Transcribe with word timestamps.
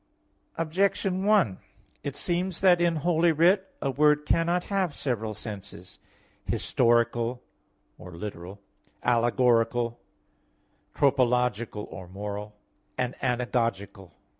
Objection 0.57 1.25
1: 1.25 1.59
It 2.01 2.15
seems 2.15 2.61
that 2.61 2.81
in 2.81 2.95
Holy 2.95 3.31
Writ 3.31 3.67
a 3.83 3.91
word 3.91 4.25
cannot 4.25 4.63
have 4.63 4.95
several 4.95 5.35
senses, 5.35 5.99
historical 6.43 7.43
or 7.99 8.11
literal, 8.15 8.59
allegorical, 9.03 9.99
tropological 10.95 11.87
or 11.91 12.07
moral, 12.07 12.55
and 12.97 13.13
anagogical. 13.21 14.13